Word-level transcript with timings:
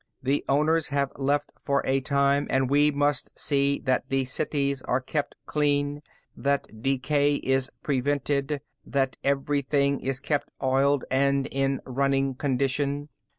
The 0.23 0.43
owners 0.49 0.87
have 0.87 1.11
left 1.15 1.51
for 1.61 1.83
a 1.85 2.01
time, 2.01 2.47
and 2.49 2.71
we 2.71 2.89
must 2.89 3.37
see 3.37 3.77
that 3.85 4.09
the 4.09 4.25
cities 4.25 4.81
are 4.81 4.99
kept 4.99 5.35
clean, 5.45 6.01
that 6.35 6.81
decay 6.81 7.35
is 7.35 7.69
prevented, 7.83 8.61
that 8.83 9.17
everything 9.23 9.99
is 9.99 10.19
kept 10.19 10.49
oiled 10.59 11.05
and 11.11 11.45
in 11.45 11.81
running 11.85 12.33
condition. 12.33 13.09